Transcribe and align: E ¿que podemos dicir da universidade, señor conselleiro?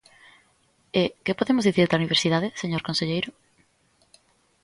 E 1.01 1.03
¿que 1.23 1.37
podemos 1.39 1.65
dicir 1.67 1.85
da 1.87 1.99
universidade, 2.01 2.53
señor 2.61 2.81
conselleiro? 2.87 3.29